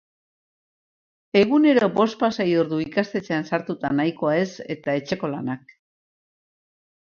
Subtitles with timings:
[1.41, 5.79] Egunero bospasei ordu ikastetxean sartuta nahikoa ez eta etxeko lanak.